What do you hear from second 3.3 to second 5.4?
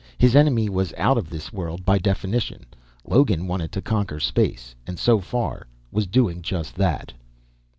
wanted to conquer space and, so